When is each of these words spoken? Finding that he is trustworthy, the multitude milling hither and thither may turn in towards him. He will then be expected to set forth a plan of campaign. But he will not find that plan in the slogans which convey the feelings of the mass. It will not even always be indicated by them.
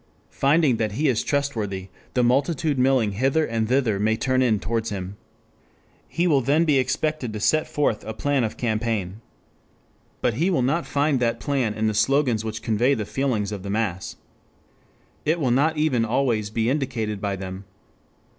Finding 0.31 0.77
that 0.77 0.93
he 0.93 1.07
is 1.07 1.23
trustworthy, 1.23 1.89
the 2.15 2.23
multitude 2.23 2.79
milling 2.79 3.11
hither 3.11 3.45
and 3.45 3.69
thither 3.69 3.99
may 3.99 4.15
turn 4.17 4.41
in 4.41 4.59
towards 4.59 4.89
him. 4.89 5.15
He 6.07 6.25
will 6.25 6.41
then 6.41 6.65
be 6.65 6.79
expected 6.79 7.31
to 7.33 7.39
set 7.39 7.67
forth 7.67 8.03
a 8.03 8.11
plan 8.15 8.43
of 8.43 8.57
campaign. 8.57 9.21
But 10.19 10.33
he 10.33 10.49
will 10.49 10.63
not 10.63 10.87
find 10.87 11.19
that 11.19 11.39
plan 11.39 11.75
in 11.75 11.85
the 11.85 11.93
slogans 11.93 12.43
which 12.43 12.63
convey 12.63 12.95
the 12.95 13.05
feelings 13.05 13.51
of 13.51 13.61
the 13.61 13.69
mass. 13.69 14.15
It 15.23 15.39
will 15.39 15.51
not 15.51 15.77
even 15.77 16.03
always 16.03 16.49
be 16.49 16.67
indicated 16.67 17.21
by 17.21 17.35
them. 17.35 17.65